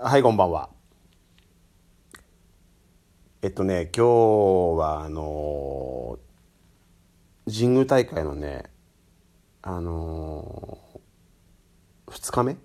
[0.00, 0.70] はい、こんばんは。
[3.42, 8.62] えっとね、今日は、あのー、神宮大会のね、
[9.60, 12.56] あのー、2日目？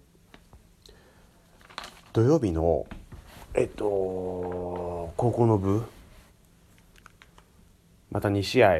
[2.13, 2.85] 土曜日の、
[3.55, 5.83] えっと、高校の部、
[8.11, 8.77] また2試合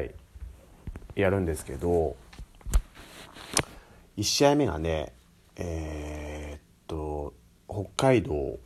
[1.16, 2.14] やるんですけど、
[4.16, 5.12] 1試合目がね、
[5.56, 6.33] えー、
[7.74, 8.60] 北海道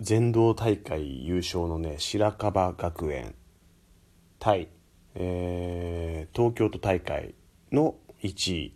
[0.00, 3.34] 全道大会優勝のね白樺学園
[4.38, 4.68] 対、
[5.14, 7.34] えー、東京都大会
[7.70, 8.74] の1位、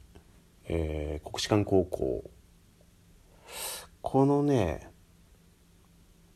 [0.66, 2.30] えー、国士舘高校。
[4.02, 4.90] このね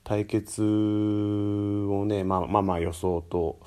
[0.03, 3.61] 対決をねまあまあまあ予想と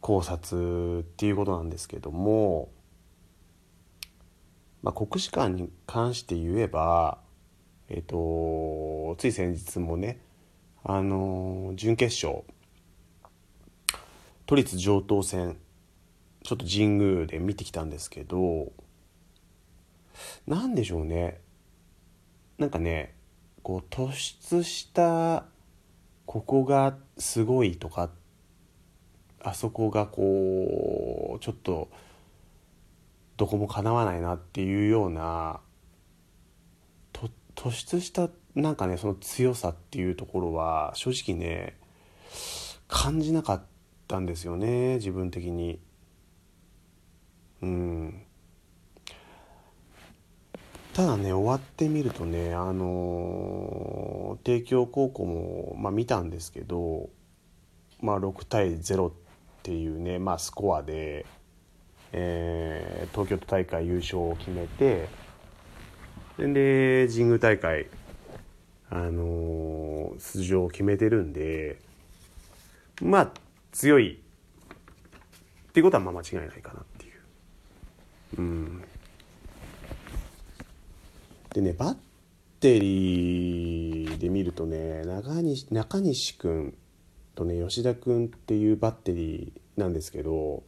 [0.00, 2.70] 考察っていうことなんですけども、
[4.82, 7.24] まあ、国士舘に関して言えば
[7.88, 10.20] えっ、とつい先日もね
[10.84, 12.44] あの準決勝
[14.46, 15.56] 都立城東戦
[16.42, 18.72] ちょっと神宮で見てきたんですけど
[20.46, 21.40] なんでしょうね。
[22.58, 23.14] なんかね
[23.62, 25.44] こう突出した
[26.24, 28.10] ここがすごいとか
[29.42, 31.88] あそこがこうちょっと
[33.36, 35.60] どこもかなわないなっていうような
[37.56, 41.76] 突出したなんかねその強さっていうところは正直ね
[42.86, 43.62] 感じなかっ
[44.06, 45.80] たんですよね自分的に。
[47.62, 48.22] うん。
[50.92, 57.10] ただね終わってみるとねあの帝京高校も、まあ、見たんですけど、
[58.00, 59.12] まあ、6対0っ
[59.62, 61.26] ていうね、まあ、スコアで、
[62.12, 65.08] えー、東京都大会優勝を決めて
[66.38, 67.86] で神宮大会、
[68.90, 71.78] あのー、出場を決めてるんで
[73.00, 73.30] まあ
[73.72, 74.20] 強い
[75.68, 77.12] っていうことはまあ間違いないかなっていう。
[78.38, 78.84] うん、
[81.54, 81.96] でねバッ
[82.60, 86.74] テリーで見るとね中西中西君
[87.34, 90.62] とね吉田君っていうバッテリーなんですけど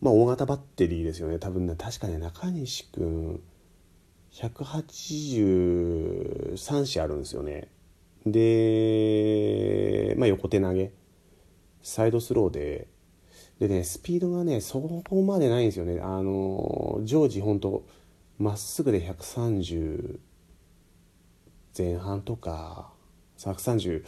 [0.00, 1.38] まあ、大型バッテリーですよね。
[1.38, 3.42] 多分ね確かね中西君
[4.32, 7.68] 183試あるんですよね。
[8.26, 10.92] で、まあ、横手投げ。
[11.82, 12.88] サイドスローで。
[13.58, 16.00] でねスピードがねそこまでないんですよね。
[16.00, 17.84] あの常時本当
[18.38, 20.18] まっすぐで130
[21.76, 22.90] 前半とか
[23.38, 24.02] 130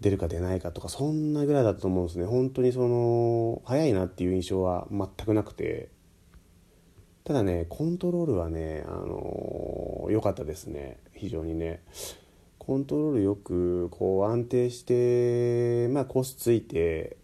[0.00, 2.26] 出るか出ないかとかそんなぐらいだと思うんですね。
[2.26, 5.90] 本当にその速いなっていう印象は全くなくて。
[7.24, 11.00] ただねコントロールはねあの良かったですね。
[11.12, 11.82] 非常にね。
[12.58, 17.16] コントロールよくこう安定してまあコースついて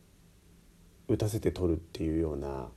[1.08, 2.68] 打たせて取るっていうような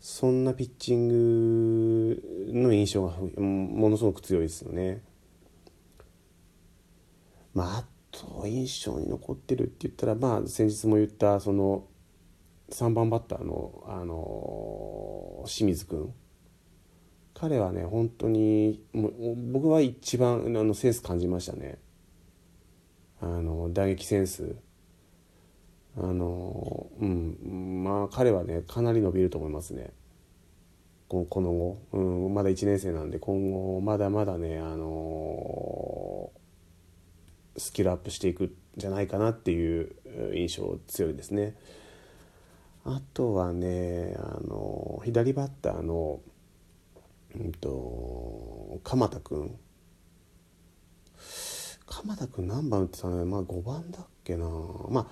[0.00, 5.02] そんなピッチングの印象がものすごく強いですよね。
[7.52, 7.84] まあ
[8.46, 11.84] 印象に残ってるって言ったらまあ先日も言ったその
[12.70, 16.12] 3番バッターの、あの清水君。
[17.34, 21.78] 彼はね本当にもう僕は一番あのセンス感じましたね。
[23.20, 24.56] あの打撃センス。
[25.96, 27.82] あのうん。
[27.84, 29.92] まあ彼はねかなり伸びると思いますね。
[31.08, 34.84] この後、うん、まだ1年生なんで今後まだまだねあの
[37.58, 39.94] スキルアップしていくんじゃないかなっていう
[40.34, 41.56] 印象強いですね。
[42.84, 46.20] あとはねあの左バッターの、
[47.36, 49.54] うんと、鎌田君
[51.86, 53.26] 鎌田君何番打ってたの？
[53.26, 54.46] まあ5番だっけな。
[54.88, 55.06] まあ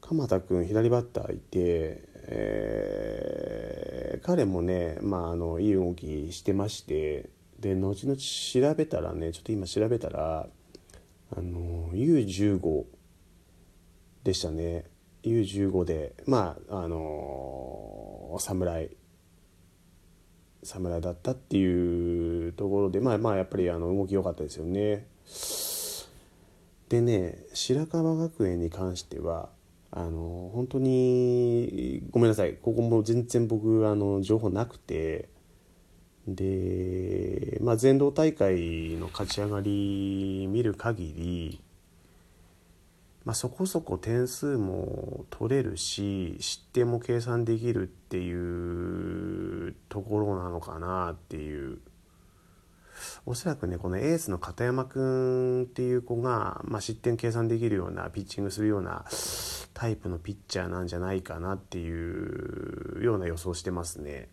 [0.00, 7.30] 鎌田君左バッターいて、えー、彼もね、まあ、あのいい動きしてまして
[7.60, 10.48] で後々調べたらねちょっと今調べたら
[11.34, 12.84] あの U15
[14.24, 14.84] でしたね
[15.22, 18.90] U15 でまああの侍
[20.62, 25.06] 侍だったっていうところでまあまあやっぱりあの動き良かったですよね。
[26.88, 29.48] でね白樺学園に関しては
[29.90, 35.28] あの本当にごめんなさいここも全然僕あの情報なくて
[36.26, 41.60] で、まあ、全道大会の勝ち上がり見る限り、
[43.24, 51.78] まあ、そこそこ点数も取れるし失点も計算できるっていうところなのかなっていう
[53.26, 59.04] おそらくねこのエースの片山君っていう子が、まあ、失点計算できるようなピッチングするような
[59.74, 64.28] タイプのピッチャーなんじゃないかなっていうような予想してますね。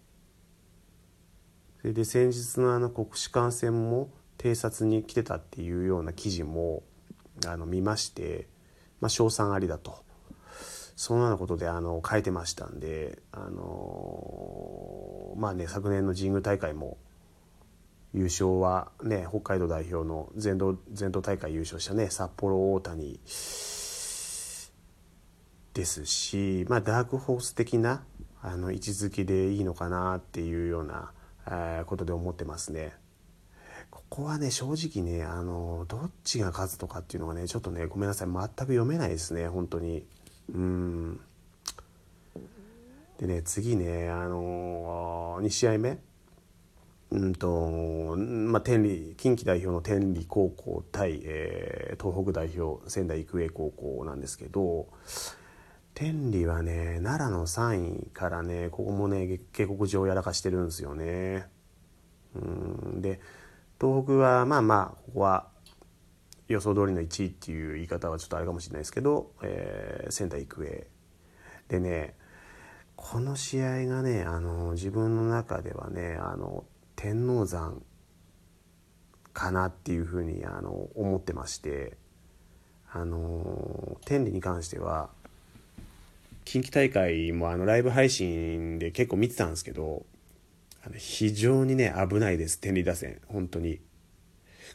[1.81, 6.83] それで先日のあの国士舘戦も偵察に来てたっていうような記事も
[7.45, 8.47] あの見まして、
[9.01, 10.03] まあ、賞賛ありだと。
[10.95, 16.97] そのようなことであの書いてましたんであのまあね昨年の神宮大会も
[18.13, 23.17] 優勝はね北海道代表の全道全道大会優勝したね札幌大谷
[25.73, 28.03] ですし、まあ、ダークホース的な
[28.41, 31.11] あの位置づけでいいのかなっていうような、
[31.85, 32.93] ことで思ってますね。
[33.89, 38.27] ここはね正直ねあのどっちが勝つとかっていうのがねちょっとねごめんなさい。
[38.27, 40.05] 全く読めないですね本当に。
[40.53, 41.19] うん。
[43.19, 45.97] でね次ねあの2試合目。
[47.11, 54.87] うんとまあ、天理近畿代表の天理高校対、えー、東北代表仙台育英高校なんですけど
[55.99, 61.45] 天理はね奈良の3位からねここもね下克上やらかしてるんですよね。
[62.33, 63.19] うんで
[63.81, 65.49] 東北はまあまあここは
[66.47, 70.87] 予想通りの1位っていう言い方はちょっとあれかもしれないですけど、えー、仙台育英
[71.67, 72.15] でね
[72.95, 76.63] この試合がねあの自分の中ではねあの
[76.95, 77.83] 天王山
[79.33, 81.97] かなっていうふうにあの思ってまして
[82.89, 85.09] あの天理に関しては
[86.51, 90.07] 近畿大会もあのライブ配信で結構見てたんですけど
[90.83, 93.79] あの非常にね危ないです天理打線本当に。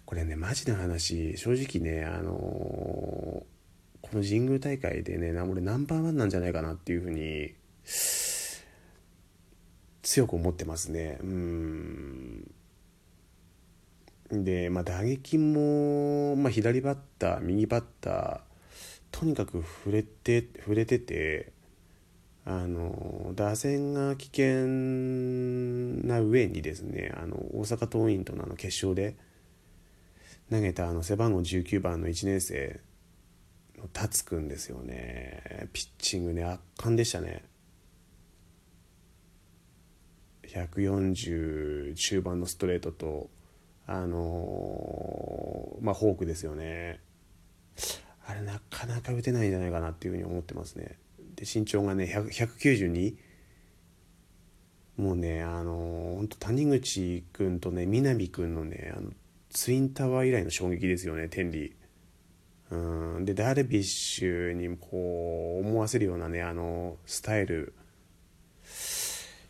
[0.06, 1.36] これねマジな話。
[1.36, 3.44] 正直ねあのー、こ
[4.12, 7.52] の神宮大会でね俺ナンバーワンなんじゃないかなっていうふうに
[10.02, 11.18] 強く思ってますね。
[11.22, 12.50] うん。
[14.30, 18.40] でまあ打撃も、まあ、左バッター右バッター
[19.10, 21.53] とにかく触れて触れてて
[22.46, 24.66] あの打線が危険
[26.06, 29.16] な上にですねあの大阪桐蔭とのあの決勝で
[30.50, 32.80] 投げたあの背番号19番の1年生
[33.78, 35.68] の達君ですよね。
[35.72, 37.44] ピッチングね圧巻でしたね。
[40.46, 43.30] 140中盤のストレートと
[43.86, 47.00] あのまあフォークですよね。
[48.26, 50.98] あれなかなか打てないんじゃないかなっていうふうに思ってますね。
[51.36, 53.16] で身長がね192
[54.96, 59.10] もうねあの本当谷口君とね南君のねあの
[59.50, 61.74] ツインタワー以来の衝撃ですよね天理。
[62.70, 62.76] う
[63.20, 67.74] んでダルビッシュにこう思わせるようなねあのスタイル。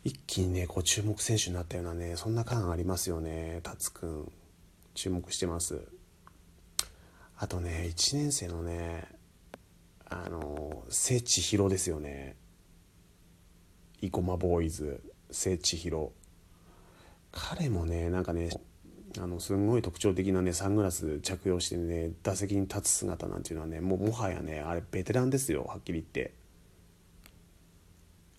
[0.03, 4.31] 一気にねこう注目選手になったようなねそんな感ありますよね達君
[4.93, 5.81] 注目してます。
[7.37, 9.07] あとね1年生のね
[10.05, 12.35] あの聖地広ですよね。
[14.01, 16.11] 生駒ボーイズ聖地広。
[17.31, 18.49] 彼もねなんかね
[19.17, 26.33] あのすごい特徴的なねサングラス着用してね打席に立つ姿なんていうのはねもうもはやねあれベテランですよはっきり言って。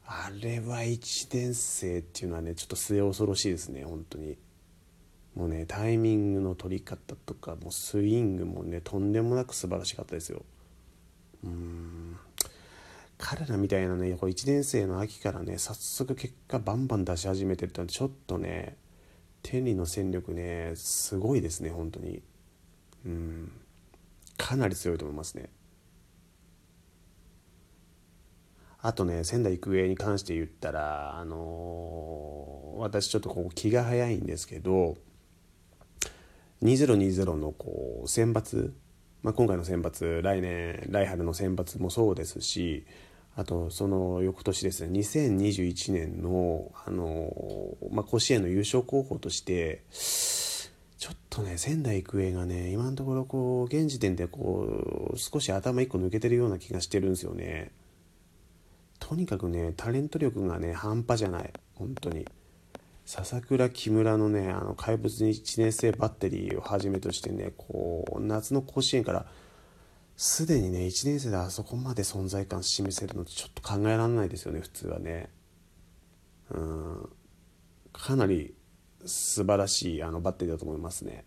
[0.08, 4.38] あれは1年生っていうのはねちょっと末恐ろしいですね本当に。
[5.34, 10.44] もうねタイミングの取り方とかもうスイングもねとんでもなく素晴らしかったですよ。
[13.18, 18.76] 彼らみたいなねこ1年生の秋からね早速結果バンバン出し始めてるってのはちょっとね
[19.42, 22.22] 天理の戦力ねすごいですね本当に。
[23.04, 23.52] うん。
[24.36, 25.48] かなり強いと思いますね。
[28.82, 34.96] あとね仙台育英に関して言ったらあのー、私ちょっとここ気が早いんですけど
[36.62, 38.72] 2020のこう選抜
[39.26, 42.86] まあ、今回の選抜来年来春の選抜もそうですし
[43.34, 47.34] あとその翌年ですね2021年のあの、
[47.90, 57.72] まあ、甲子園の優勝候補としてちょっとね仙台育英がね今のところこう現時点でこう少し頭一個抜けてるような気がしてるんですよね。
[59.00, 62.24] とにかくねタレント力がね半端じゃない本当に。
[63.06, 69.26] 笹倉木村のねあの怪物に1年生バッテリーをはじめとしてねこう夏の甲子園から
[70.16, 75.30] すでにね1年生であそこまで存在感示せるのってちょっと考えられないですよね普通はね。
[76.50, 77.08] うん。
[77.92, 78.54] かなり
[79.04, 81.24] 素晴らしいあのバッテリーだと思いますね。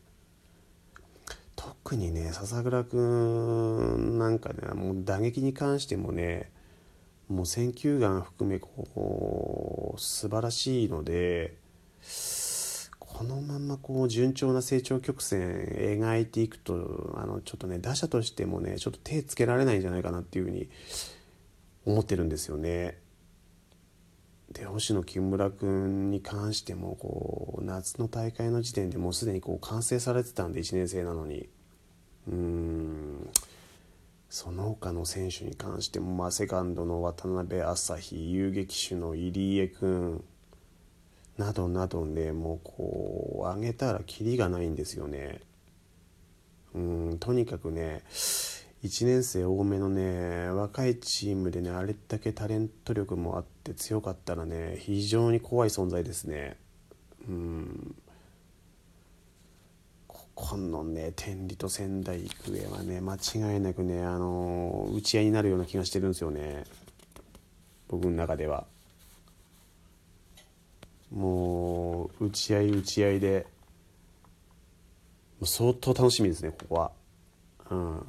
[1.56, 6.52] 特にね笹倉君なんかねもう打撃に関してもね
[7.30, 11.58] もう選球眼含めこう素晴らしいので
[13.00, 20.70] このままこう順調な成長曲線描いていくとあのちょっとね打者としてもねちょっと手つけられないんじゃないかなっていうふうに
[21.86, 22.98] 思ってるんですよね。
[24.52, 31.50] で星野木村君に関してもこう夏の大会の時点でもうすでにこう完成されてたんで1年生なのに。
[32.28, 33.30] うん。
[34.30, 40.24] その他の選手に関しても、まあ、セカンドの渡辺朝日遊撃手の入江君。
[41.40, 45.40] などなどねもうこう上げたらキリがないんですよね。
[46.76, 48.04] うんとにかくね
[48.84, 56.58] 1年生多めのね若いチームでねあれだけタレント力もあって強かったらね非常に怖い存在ですね。
[57.30, 57.96] うん。
[60.08, 66.66] ここのね天理と仙台育英はね間違いなくねあの打ち合いになるような気がしてるんですよね。
[67.88, 68.68] 僕の中では。
[71.12, 73.48] もう打ち合い打ち合いで。
[75.44, 76.92] 相当楽しみですねここは。
[77.70, 78.06] うん。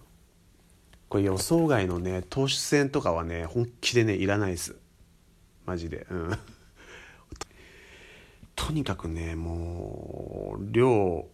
[1.09, 4.76] これ予想外のね投手戦とかはね本気でねいらないです。
[5.66, 6.07] マジで。
[6.11, 6.30] うん。
[8.57, 11.28] とにかくねもう両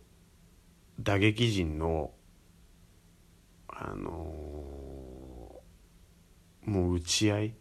[1.01, 2.13] 打撃陣の
[3.69, 4.13] あの
[6.65, 7.55] もう打ち合い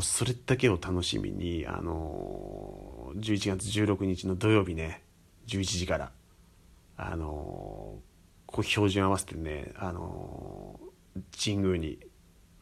[0.00, 5.02] それだけを楽しみにあの11月16日の土曜日ね
[5.46, 6.10] 11時から
[6.96, 7.98] あの
[8.46, 10.80] こう標準合わせてねあの
[11.42, 11.98] 神宮に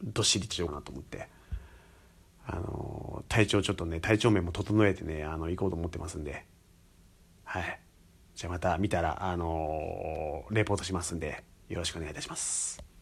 [0.03, 1.27] どっしりとしようかなと思って
[2.45, 6.45] あの体調ちょっとね体調面も整えてねあの行こうと思ってますんで
[7.45, 7.79] はい
[8.35, 12.92] じゃあまた見たらあのレポートしますんでよろしくお願いいたします。